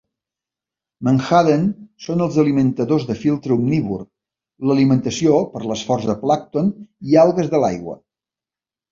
Menhaden 1.07 1.65
són 2.05 2.23
els 2.25 2.37
alimentadors 2.43 3.03
de 3.09 3.17
filtre 3.23 3.53
omnívor, 3.55 4.01
l'alimentació 4.69 5.35
per 5.51 5.61
l'esforç 5.73 6.07
de 6.11 6.15
plàncton 6.23 6.73
i 7.11 7.19
algues 7.25 7.53
de 7.53 7.61
l'aigua. 7.65 7.95